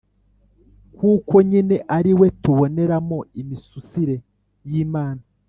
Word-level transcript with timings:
kuko 0.97 1.35
nyine 1.49 1.75
ariwe 1.97 2.27
tuboneramo 2.41 3.17
imisusire 3.41 4.15
y’imana. 4.71 5.21